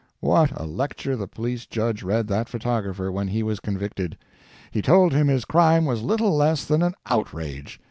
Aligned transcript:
What 0.19 0.51
a 0.59 0.65
lecture 0.65 1.15
the 1.15 1.27
police 1.27 1.67
judge 1.67 2.01
read 2.01 2.25
that 2.27 2.49
photographer 2.49 3.11
when 3.11 3.27
he 3.27 3.43
was 3.43 3.59
convicted! 3.59 4.17
He 4.71 4.81
told 4.81 5.13
him 5.13 5.27
his 5.27 5.45
crime 5.45 5.85
was 5.85 6.01
little 6.01 6.35
less 6.35 6.65
than 6.65 6.81
an 6.81 6.95
outrage. 7.05 7.79